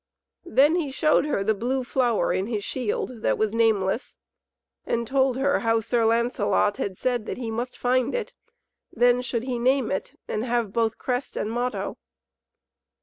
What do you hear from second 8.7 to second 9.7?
then should he